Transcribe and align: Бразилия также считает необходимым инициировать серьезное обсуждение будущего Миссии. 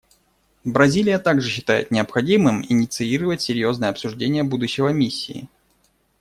Бразилия 0.63 1.19
также 1.19 1.47
считает 1.47 1.91
необходимым 1.91 2.65
инициировать 2.67 3.39
серьезное 3.43 3.89
обсуждение 3.89 4.41
будущего 4.43 4.87
Миссии. 4.89 5.47